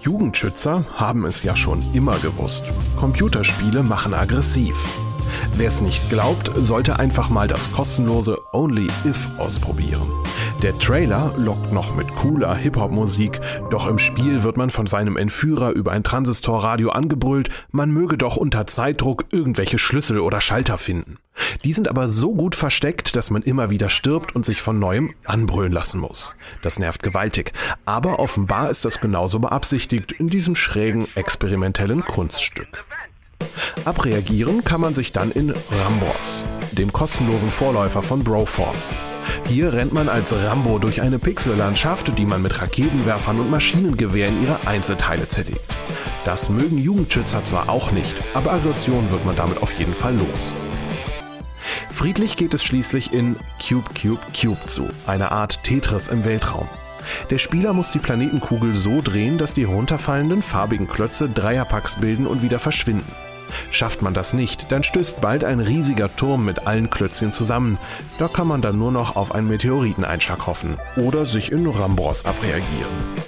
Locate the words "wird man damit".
49.10-49.62